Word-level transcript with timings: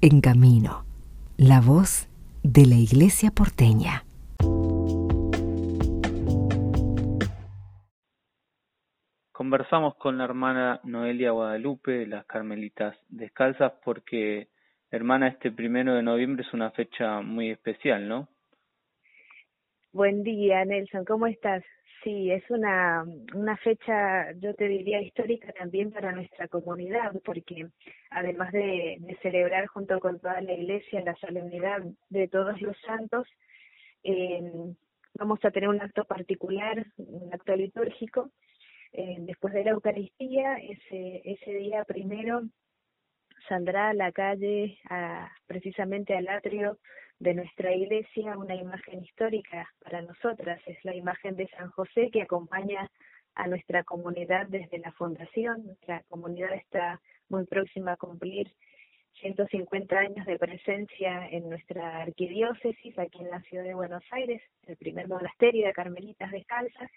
En 0.00 0.20
Camino, 0.20 0.84
la 1.36 1.60
voz 1.60 2.08
de 2.44 2.66
la 2.66 2.76
Iglesia 2.76 3.32
porteña. 3.32 4.04
Conversamos 9.32 9.96
con 9.96 10.18
la 10.18 10.22
hermana 10.22 10.80
Noelia 10.84 11.32
Guadalupe 11.32 11.90
de 11.90 12.06
las 12.06 12.24
Carmelitas 12.26 12.96
Descalzas 13.08 13.72
porque, 13.84 14.46
hermana, 14.92 15.26
este 15.26 15.50
primero 15.50 15.96
de 15.96 16.04
noviembre 16.04 16.44
es 16.46 16.54
una 16.54 16.70
fecha 16.70 17.20
muy 17.20 17.50
especial, 17.50 18.08
¿no? 18.08 18.28
Buen 19.90 20.22
día, 20.22 20.64
Nelson, 20.64 21.04
¿cómo 21.06 21.26
estás? 21.26 21.64
Sí, 22.04 22.30
es 22.30 22.48
una, 22.50 23.04
una 23.34 23.56
fecha, 23.56 24.32
yo 24.38 24.54
te 24.54 24.68
diría, 24.68 25.00
histórica 25.00 25.52
también 25.52 25.90
para 25.90 26.12
nuestra 26.12 26.46
comunidad, 26.46 27.12
porque 27.24 27.66
además 28.10 28.52
de, 28.52 28.98
celebrar 29.20 29.66
junto 29.66 29.98
con 29.98 30.20
toda 30.20 30.40
la 30.40 30.52
iglesia 30.52 31.02
la 31.04 31.16
solemnidad 31.16 31.82
de 32.08 32.28
todos 32.28 32.60
los 32.62 32.76
santos, 32.82 33.26
eh, 34.04 34.40
vamos 35.14 35.40
a 35.44 35.50
tener 35.50 35.68
un 35.68 35.82
acto 35.82 36.04
particular, 36.04 36.86
un 36.98 37.34
acto 37.34 37.56
litúrgico, 37.56 38.30
eh, 38.92 39.16
después 39.20 39.52
de 39.52 39.64
la 39.64 39.72
Eucaristía, 39.72 40.56
ese, 40.56 41.22
ese 41.24 41.52
día 41.52 41.84
primero 41.84 42.42
saldrá 43.48 43.90
a 43.90 43.94
la 43.94 44.12
calle, 44.12 44.78
a, 44.88 45.30
precisamente 45.46 46.16
al 46.16 46.28
atrio 46.28 46.78
de 47.20 47.34
nuestra 47.34 47.74
iglesia, 47.74 48.38
una 48.38 48.54
imagen 48.54 49.04
histórica 49.04 49.68
para 49.82 50.02
nosotras. 50.02 50.60
Es 50.66 50.84
la 50.84 50.94
imagen 50.94 51.36
de 51.36 51.48
San 51.48 51.70
José 51.70 52.10
que 52.12 52.22
acompaña 52.22 52.90
a 53.34 53.46
nuestra 53.46 53.84
comunidad 53.84 54.46
desde 54.48 54.78
la 54.78 54.92
fundación. 54.92 55.66
Nuestra 55.66 56.02
comunidad 56.08 56.52
está 56.54 57.00
muy 57.28 57.44
próxima 57.46 57.92
a 57.92 57.96
cumplir 57.96 58.50
150 59.20 59.98
años 59.98 60.26
de 60.26 60.38
presencia 60.38 61.28
en 61.30 61.48
nuestra 61.48 62.02
arquidiócesis, 62.02 62.96
aquí 62.98 63.18
en 63.20 63.30
la 63.30 63.40
ciudad 63.42 63.64
de 63.64 63.74
Buenos 63.74 64.04
Aires, 64.12 64.40
el 64.66 64.76
primer 64.76 65.08
monasterio 65.08 65.66
de 65.66 65.72
Carmelitas 65.72 66.30
Descalzas 66.30 66.90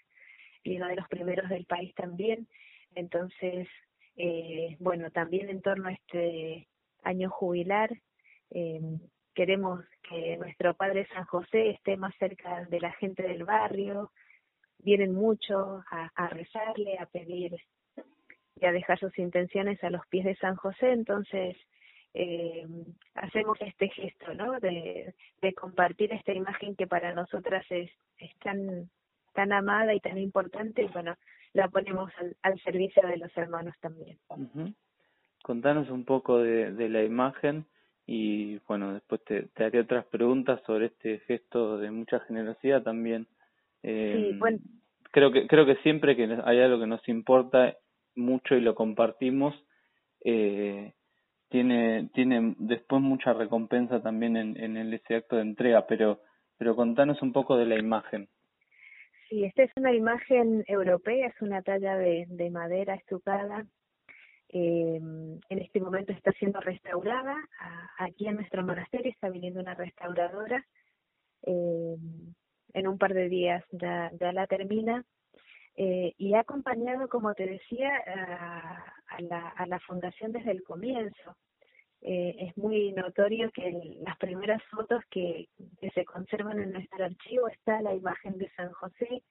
y 0.62 0.76
uno 0.76 0.86
de 0.86 0.96
los 0.96 1.08
primeros 1.08 1.48
del 1.48 1.64
país 1.64 1.92
también. 1.94 2.46
Entonces, 2.94 3.66
eh, 4.16 4.76
bueno, 4.78 5.10
también 5.10 5.48
en 5.48 5.62
torno 5.62 5.88
a 5.88 5.92
este 5.92 6.68
año 7.02 7.28
jubilar, 7.30 7.90
eh, 8.50 8.80
queremos 9.34 9.80
que 10.02 10.36
nuestro 10.36 10.74
Padre 10.74 11.06
San 11.12 11.24
José 11.24 11.70
esté 11.70 11.96
más 11.96 12.14
cerca 12.18 12.64
de 12.64 12.80
la 12.80 12.92
gente 12.92 13.22
del 13.22 13.44
barrio, 13.44 14.10
vienen 14.78 15.14
mucho 15.14 15.82
a, 15.90 16.28
rezarle, 16.28 16.98
a 16.98 17.06
pedir 17.06 17.56
y 18.60 18.66
a 18.66 18.72
dejar 18.72 18.98
sus 18.98 19.16
intenciones 19.18 19.82
a 19.82 19.90
los 19.90 20.06
pies 20.08 20.24
de 20.24 20.36
San 20.36 20.56
José, 20.56 20.92
entonces 20.92 21.56
eh, 22.14 22.66
hacemos 23.14 23.58
este 23.60 23.88
gesto, 23.88 24.34
¿no? 24.34 24.58
De, 24.60 25.14
compartir 25.56 26.12
esta 26.12 26.32
imagen 26.32 26.76
que 26.76 26.86
para 26.86 27.14
nosotras 27.14 27.64
es, 27.70 27.90
tan 28.40 29.52
amada 29.52 29.94
y 29.94 30.00
tan 30.00 30.18
importante, 30.18 30.82
y 30.82 30.88
bueno, 30.88 31.16
la 31.52 31.68
ponemos 31.68 32.12
al, 32.18 32.36
al 32.42 32.60
servicio 32.60 33.06
de 33.06 33.16
los 33.16 33.36
hermanos 33.36 33.74
también. 33.80 34.18
Contanos 35.42 35.90
un 35.90 36.04
poco 36.04 36.38
de 36.38 36.88
la 36.88 37.02
imagen 37.02 37.66
y 38.14 38.58
bueno, 38.68 38.92
después 38.92 39.24
te, 39.24 39.44
te 39.54 39.64
haré 39.64 39.80
otras 39.80 40.04
preguntas 40.04 40.60
sobre 40.66 40.86
este 40.86 41.20
gesto 41.20 41.78
de 41.78 41.90
mucha 41.90 42.20
generosidad 42.20 42.82
también. 42.82 43.26
Eh, 43.82 44.32
sí, 44.32 44.38
bueno. 44.38 44.58
Creo 45.12 45.32
que, 45.32 45.46
creo 45.46 45.64
que 45.64 45.76
siempre 45.76 46.14
que 46.14 46.28
hay 46.44 46.60
algo 46.60 46.78
que 46.78 46.86
nos 46.86 47.08
importa 47.08 47.74
mucho 48.14 48.54
y 48.54 48.60
lo 48.60 48.74
compartimos, 48.74 49.54
eh, 50.26 50.92
tiene, 51.48 52.10
tiene 52.12 52.54
después 52.58 53.00
mucha 53.00 53.32
recompensa 53.32 54.02
también 54.02 54.36
en, 54.36 54.62
en 54.62 54.92
ese 54.92 55.14
acto 55.16 55.36
de 55.36 55.42
entrega, 55.42 55.86
pero, 55.86 56.20
pero 56.58 56.76
contanos 56.76 57.22
un 57.22 57.32
poco 57.32 57.56
de 57.56 57.64
la 57.64 57.78
imagen. 57.78 58.28
Sí, 59.30 59.44
esta 59.44 59.62
es 59.62 59.70
una 59.76 59.94
imagen 59.94 60.64
europea, 60.66 61.28
es 61.28 61.40
una 61.40 61.62
talla 61.62 61.96
de, 61.96 62.26
de 62.28 62.50
madera 62.50 62.94
estucada. 62.94 63.64
Eh, 64.52 64.96
en 64.96 65.58
este 65.58 65.80
momento 65.80 66.12
está 66.12 66.32
siendo 66.32 66.60
restaurada. 66.60 67.36
aquí 67.98 68.28
en 68.28 68.36
nuestro 68.36 68.62
monasterio 68.62 69.10
está 69.10 69.28
viniendo 69.28 69.60
una 69.60 69.74
restauradora. 69.74 70.64
Eh, 71.42 71.96
en 72.74 72.88
un 72.88 72.98
par 72.98 73.12
de 73.12 73.28
días 73.28 73.64
ya, 73.72 74.10
la 74.32 74.46
termina. 74.46 75.04
Eh, 75.74 76.14
y 76.18 76.34
ha 76.34 76.40
acompañado, 76.40 77.08
como 77.08 77.34
te 77.34 77.46
decía, 77.46 77.90
a, 78.06 78.94
a, 79.08 79.20
la, 79.22 79.48
a 79.48 79.66
la 79.66 79.80
fundación 79.80 80.32
desde 80.32 80.50
el 80.50 80.62
comienzo 80.62 81.36
eh, 82.02 82.34
es 82.38 82.56
muy 82.56 82.92
notorio 82.92 83.50
que 83.52 83.96
las 84.04 84.18
primeras 84.18 84.60
fotos 84.64 85.02
que, 85.08 85.48
que 85.80 85.90
se 85.90 86.04
conservan 86.04 86.58
en 86.58 86.72
nuestro 86.72 87.04
archivo 87.04 87.48
está 87.48 87.80
la 87.80 87.94
imagen 87.94 88.38
de 88.38 88.50
San 88.56 88.72
José 88.72 89.22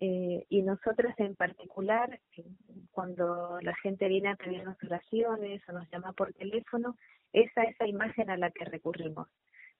eh, 0.00 0.46
y 0.48 0.62
nosotras 0.62 1.14
en 1.18 1.36
particular, 1.36 2.18
cuando 2.90 3.58
la 3.62 3.74
gente 3.76 4.08
viene 4.08 4.30
a 4.30 4.36
pedirnos 4.36 4.76
oraciones 4.84 5.62
o 5.68 5.72
nos 5.72 5.88
llama 5.90 6.12
por 6.12 6.32
teléfono, 6.34 6.96
esa 7.32 7.62
esa 7.64 7.86
imagen 7.86 8.30
a 8.30 8.36
la 8.36 8.50
que 8.50 8.64
recurrimos. 8.64 9.28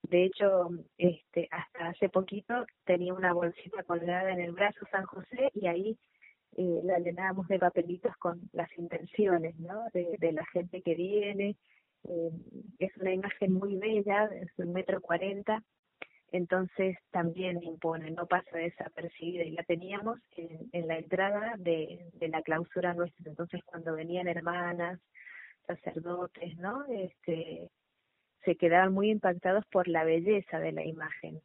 De 0.03 0.23
hecho, 0.25 0.69
este, 0.97 1.47
hasta 1.51 1.89
hace 1.89 2.09
poquito 2.09 2.65
tenía 2.85 3.13
una 3.13 3.33
bolsita 3.33 3.83
colgada 3.83 4.31
en 4.31 4.39
el 4.39 4.51
brazo 4.51 4.85
San 4.91 5.05
José 5.05 5.51
y 5.53 5.67
ahí 5.67 5.97
eh, 6.57 6.81
la 6.83 6.99
llenábamos 6.99 7.47
de 7.47 7.59
papelitos 7.59 8.15
con 8.17 8.41
las 8.51 8.69
intenciones, 8.77 9.57
¿no? 9.59 9.85
De, 9.93 10.17
de 10.19 10.31
la 10.31 10.45
gente 10.47 10.81
que 10.81 10.95
viene, 10.95 11.55
eh, 12.03 12.31
es 12.79 12.95
una 12.97 13.13
imagen 13.13 13.53
muy 13.53 13.75
bella, 13.75 14.25
es 14.25 14.49
un 14.57 14.73
metro 14.73 15.01
cuarenta, 15.01 15.63
entonces 16.31 16.97
también 17.11 17.61
impone, 17.63 18.11
no 18.11 18.25
pasa 18.25 18.57
desapercibida 18.57 19.43
y 19.43 19.51
la 19.51 19.63
teníamos 19.63 20.19
en, 20.35 20.87
la 20.87 20.97
entrada 20.97 21.55
de, 21.57 22.11
la 22.21 22.41
clausura 22.41 22.93
nuestra, 22.93 23.29
entonces 23.29 23.61
cuando 23.65 23.95
venían 23.95 24.27
hermanas, 24.27 24.99
sacerdotes, 25.67 26.57
¿no? 26.57 26.85
Este, 26.85 27.69
se 28.43 28.55
quedaban 28.55 28.93
muy 28.93 29.11
impactados 29.11 29.65
por 29.67 29.87
la 29.87 30.03
belleza 30.03 30.59
de 30.59 30.71
la 30.71 30.85
imagen. 30.85 31.41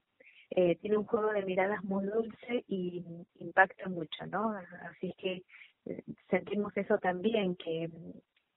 Eh, 0.50 0.76
tiene 0.76 0.96
un 0.96 1.04
juego 1.04 1.32
de 1.32 1.44
miradas 1.44 1.82
muy 1.84 2.04
dulce 2.04 2.64
y 2.68 3.04
impacta 3.40 3.88
mucho, 3.88 4.26
¿no? 4.26 4.54
Así 4.90 5.12
que 5.18 5.42
eh, 5.84 6.02
sentimos 6.30 6.76
eso 6.76 6.98
también, 6.98 7.56
que 7.56 7.90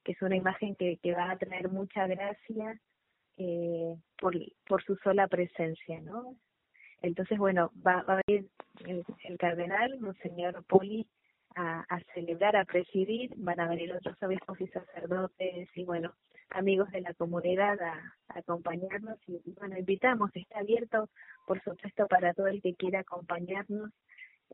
que 0.03 0.13
es 0.13 0.22
una 0.22 0.35
imagen 0.35 0.75
que, 0.75 0.97
que 0.97 1.13
va 1.13 1.31
a 1.31 1.38
traer 1.38 1.69
mucha 1.69 2.07
gracia 2.07 2.79
eh, 3.40 3.96
por, 4.20 4.84
su 4.84 4.96
sola 4.98 5.28
presencia, 5.28 6.02
¿no? 6.02 6.36
Entonces, 7.02 7.38
bueno, 7.38 7.72
va, 7.86 8.04
va 8.04 8.16
a 8.16 8.22
venir 8.28 8.50
el, 8.86 9.06
el 9.24 9.38
cardenal, 9.38 9.98
Monseñor 10.02 10.64
Poli, 10.66 11.08
a, 11.56 11.86
a 11.88 12.00
celebrar, 12.14 12.58
a 12.58 12.66
presidir, 12.66 13.32
van 13.38 13.60
a 13.62 13.70
venir 13.70 13.94
otros 13.94 14.22
obispos 14.22 14.60
y 14.60 14.68
sacerdotes 14.68 15.70
y, 15.74 15.86
bueno, 15.86 16.14
amigos 16.50 16.92
de 16.92 17.02
la 17.02 17.14
comunidad 17.14 17.82
a, 17.82 18.14
a 18.28 18.40
acompañarnos 18.40 19.18
y, 19.28 19.40
bueno, 19.58 19.78
invitamos, 19.78 20.32
está 20.34 20.60
abierto, 20.60 21.10
por 21.48 21.64
supuesto, 21.64 22.08
para 22.08 22.34
todo 22.34 22.48
el 22.48 22.62
que 22.62 22.76
quiera 22.76 23.00
acompañarnos, 23.00 23.92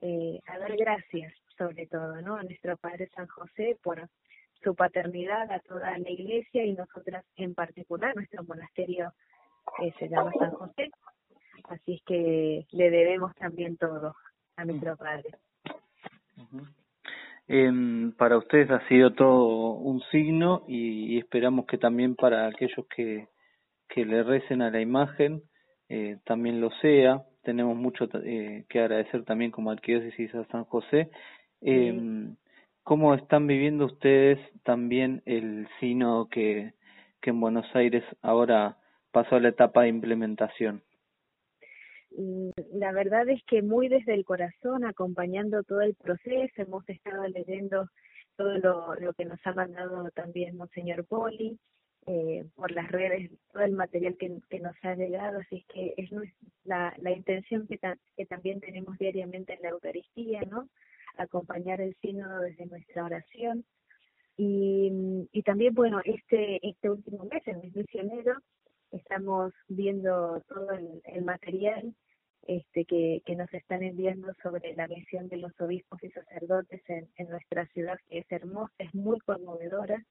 eh, 0.02 0.40
a 0.46 0.60
dar 0.60 0.78
gracias, 0.78 1.34
sobre 1.58 1.88
todo, 1.88 2.22
¿no? 2.22 2.36
A 2.36 2.44
nuestro 2.44 2.78
Padre 2.78 3.10
San 3.16 3.28
José 3.28 3.78
por 3.82 4.08
su 4.66 4.76
paternidad 4.76 5.50
a 5.52 5.60
toda 5.60 5.96
la 5.98 6.10
iglesia 6.10 6.66
y 6.66 6.74
nosotras 6.74 7.24
en 7.38 7.54
particular, 7.54 8.16
nuestro 8.16 8.44
monasterio 8.44 9.14
eh, 9.82 9.94
se 10.00 10.10
llama 10.10 10.32
San 10.40 10.52
José, 10.52 10.90
así 11.70 11.94
es 11.94 12.02
que 12.04 12.66
le 12.72 12.90
debemos 12.90 13.34
también 13.36 13.78
todo 13.78 14.16
a 14.58 14.66
nuestro 14.66 14.98
Padre. 14.98 15.30
Eh, 17.48 18.12
para 18.18 18.40
ustedes 18.40 18.72
ha 18.72 18.86
sido 18.88 19.14
todo 19.14 19.74
un 19.74 20.02
signo 20.12 20.64
y, 20.68 21.14
y, 21.14 21.20
esperamos 21.20 21.68
que 21.68 21.78
también 21.78 22.16
para 22.16 22.48
aquellos 22.48 22.88
que, 22.96 23.28
que 23.88 24.04
le 24.04 24.24
recen 24.24 24.64
a 24.64 24.72
la 24.72 24.82
imagen 24.82 25.44
eh, 25.90 26.18
también 26.26 26.60
lo 26.60 26.72
sea. 26.82 27.24
Tenemos 27.44 27.78
mucho 27.78 28.10
eh, 28.24 28.66
que 28.68 28.80
agradecer 28.80 29.24
también 29.26 29.52
como 29.52 29.70
arquidiócesis 29.70 30.34
a 30.34 30.46
San 30.46 30.64
José. 30.66 31.12
Eh, 31.62 31.94
sí 31.94 32.38
¿Cómo 32.86 33.16
están 33.16 33.48
viviendo 33.48 33.88
ustedes 33.88 34.38
también 34.62 35.24
el 35.26 35.68
sino 35.80 36.30
que, 36.30 36.74
en 37.24 37.42
Buenos 37.42 37.66
Aires 37.76 38.04
ahora 38.22 38.78
pasó 39.12 39.38
a 39.38 39.40
la 39.40 39.50
etapa 39.50 39.82
de 39.82 39.88
implementación? 39.88 40.84
Mm, 42.16 42.52
la 42.74 42.92
verdad 42.92 43.28
es 43.28 43.44
que 43.46 43.64
muy 43.64 43.88
desde 43.88 44.14
el 44.14 44.24
corazón, 44.24 44.86
acompañando 44.86 45.64
todo 45.64 45.82
el 45.82 45.96
proceso, 45.96 46.62
hemos 46.62 46.88
estado 46.88 47.28
leyendo 47.28 47.90
todo 48.36 48.96
lo, 49.00 49.14
que 49.14 49.26
nos 49.26 49.40
ha 49.48 49.54
mandado 49.54 50.12
también 50.12 50.56
Monseñor 50.56 51.06
Poli, 51.06 51.58
eh, 52.06 52.46
por 52.54 52.70
las 52.70 52.92
redes, 52.92 53.32
todo 53.52 53.64
el 53.64 53.72
material 53.72 54.16
que, 54.16 54.60
nos 54.60 54.76
ha 54.84 54.94
llegado, 54.94 55.40
así 55.40 55.66
que 55.74 55.96
es 55.98 56.12
la, 56.64 56.94
intención 57.04 57.68
que 57.68 58.26
también 58.28 58.60
tenemos 58.60 58.96
diariamente 59.00 59.54
en 59.56 59.64
la 59.64 59.70
Eucaristía, 59.70 60.42
¿no? 60.42 60.70
Acompañar 61.18 61.82
el 61.82 61.96
sínodo 62.02 62.40
desde 62.42 62.66
nuestra 62.66 63.06
oración. 63.06 63.66
Y, 64.38 64.92
y 65.32 65.44
también, 65.44 65.74
bueno, 65.74 66.02
este, 66.04 66.66
este 66.68 66.90
último 66.90 67.26
mes, 67.26 67.42
el 67.48 67.58
mes 67.58 67.76
misionero, 67.76 68.36
estamos 68.92 69.54
viendo 69.68 70.42
todo 70.48 70.70
el, 70.72 71.24
material 71.24 71.94
este, 72.48 72.86
que, 72.86 73.22
que, 73.26 73.36
nos 73.36 73.54
están 73.54 73.84
enviando 73.84 74.34
sobre 74.42 74.76
la 74.76 74.88
misión 74.88 75.28
de 75.30 75.38
los 75.38 75.52
obispos 75.60 76.04
y 76.04 76.10
sacerdotes 76.10 76.82
en, 76.88 77.30
nuestra 77.30 77.66
ciudad, 77.68 77.98
que 78.10 78.20
es 78.20 78.32
hermosa, 78.32 78.74
es 78.80 78.94
muy 78.94 79.20
conmovedora 79.22 80.04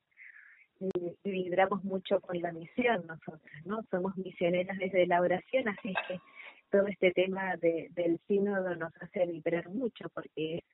y 0.81 0.91
vibramos 1.23 1.85
mucho 1.85 2.21
con 2.21 2.41
la 2.41 2.53
misión 2.53 3.07
nosotras, 3.07 3.65
¿no? 3.65 3.83
Somos 3.91 4.17
misioneras 4.17 4.77
desde 4.79 5.07
la 5.07 5.21
oración, 5.21 5.69
así 5.69 5.95
que 6.09 6.19
todo 6.71 6.89
este 6.89 7.13
tema 7.13 7.57
de, 7.57 7.89
del 7.93 8.19
sínodo 8.27 8.75
nos 8.75 8.93
hace 9.01 9.27
vibrar 9.27 9.69
mucho 9.69 10.09
porque 10.13 10.57
es 10.57 10.65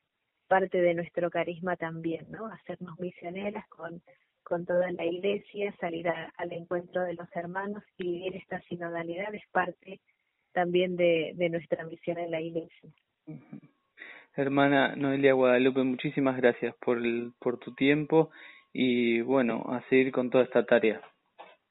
parte 0.50 0.82
de 0.82 0.94
nuestro 0.94 1.30
carisma 1.30 1.76
también, 1.76 2.26
¿no? 2.28 2.46
Hacernos 2.46 2.98
misioneras 2.98 3.64
con, 3.68 4.02
con 4.42 4.66
toda 4.66 4.90
la 4.90 5.04
iglesia, 5.04 5.72
salir 5.78 6.08
al 6.08 6.52
encuentro 6.52 7.02
de 7.04 7.14
los 7.14 7.28
hermanos 7.36 7.84
y 7.96 8.02
vivir 8.02 8.34
esta 8.34 8.60
sinodalidad 8.62 9.32
es 9.32 9.46
parte 9.52 10.00
también 10.52 10.96
de, 10.96 11.34
de 11.36 11.48
nuestra 11.50 11.84
misión 11.84 12.18
en 12.18 12.32
la 12.32 12.40
iglesia. 12.40 12.90
Hermana 14.34 14.96
Noelia 14.96 15.34
Guadalupe, 15.34 15.84
muchísimas 15.84 16.36
gracias 16.36 16.74
por, 16.84 16.98
el, 16.98 17.32
por 17.38 17.60
tu 17.60 17.72
tiempo 17.76 18.30
y 18.72 19.20
bueno, 19.20 19.64
a 19.68 19.82
seguir 19.88 20.10
con 20.10 20.30
toda 20.30 20.42
esta 20.42 20.66
tarea. 20.66 21.00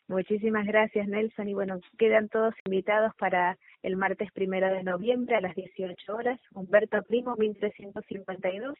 Muchísimas 0.09 0.65
gracias 0.65 1.07
Nelson 1.07 1.49
y 1.49 1.53
bueno, 1.53 1.79
quedan 1.99 2.29
todos 2.29 2.55
invitados 2.65 3.13
para 3.19 3.59
el 3.83 3.95
martes 3.95 4.31
primero 4.31 4.67
de 4.73 4.81
noviembre 4.81 5.35
a 5.35 5.41
las 5.41 5.53
18 5.53 6.15
horas, 6.15 6.39
Humberto 6.51 7.03
Primo 7.03 7.35
1352, 7.35 8.75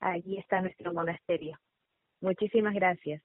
allí 0.00 0.38
está 0.38 0.60
nuestro 0.60 0.92
monasterio. 0.92 1.56
Muchísimas 2.20 2.74
gracias. 2.74 3.22